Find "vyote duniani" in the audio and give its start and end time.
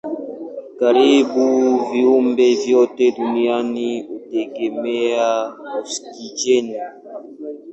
2.61-3.87